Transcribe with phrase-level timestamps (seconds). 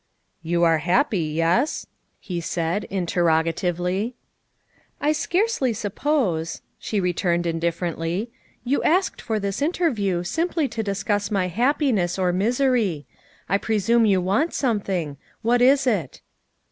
[0.51, 1.85] 'You are happy, yes?"
[2.19, 4.15] he said interrogatively.'
[4.99, 8.31] I scarcely suppose," she returned indifferently,"
[8.63, 13.05] you asked for this interview simply to discuss my happiness or misery.
[13.47, 16.21] I presume you want something; what is it?"